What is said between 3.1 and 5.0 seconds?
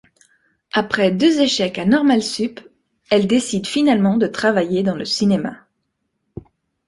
elle décide finalement de travailler dans